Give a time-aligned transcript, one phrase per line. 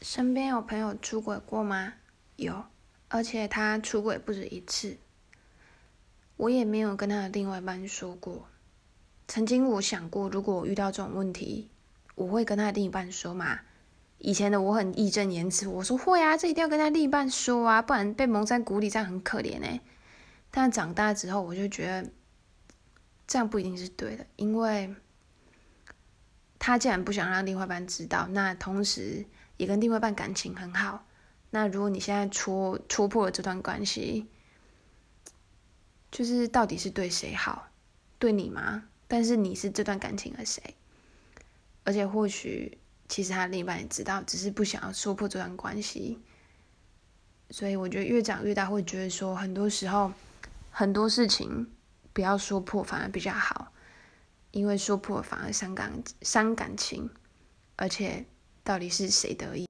[0.00, 1.94] 身边有朋友出轨过吗？
[2.36, 2.64] 有，
[3.08, 4.96] 而且他出轨不止一次。
[6.36, 8.46] 我也没有跟他的另外一半说过。
[9.26, 11.68] 曾经我想过，如果我遇到这种问题，
[12.14, 13.58] 我会跟他的另一半说嘛？
[14.18, 19.80] 以前的我很义正言辞，我说会啊，这一定要跟他另一半说啊，不然被蒙在鼓里，这样很可怜哎。
[20.52, 22.08] 但长大之后，我就觉得
[23.26, 24.94] 这样不一定是对的，因为
[26.60, 29.26] 他既然不想让另外一半知道，那同时。
[29.58, 31.04] 也跟另外一半感情很好，
[31.50, 34.26] 那如果你现在戳戳破了这段关系，
[36.10, 37.68] 就是到底是对谁好？
[38.20, 38.84] 对你吗？
[39.08, 40.76] 但是你是这段感情的谁？
[41.82, 46.20] 而且或许其实他另一半也知道，只是不想要说破这段关系。
[47.50, 50.12] 所以我觉得越长越大，会觉得说很多时候
[50.70, 51.68] 很多事情
[52.12, 53.72] 不要说破反而比较好，
[54.52, 57.10] 因为说破反而伤感伤感情，
[57.74, 58.24] 而且。
[58.68, 59.66] 到底是谁得意？